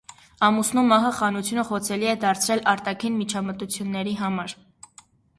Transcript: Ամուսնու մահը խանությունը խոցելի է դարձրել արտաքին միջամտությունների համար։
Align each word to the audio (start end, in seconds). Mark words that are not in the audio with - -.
Ամուսնու 0.45 0.83
մահը 0.91 1.09
խանությունը 1.17 1.65
խոցելի 1.67 2.09
է 2.13 2.15
դարձրել 2.23 2.63
արտաքին 2.71 3.19
միջամտությունների 3.19 4.15
համար։ 4.23 4.57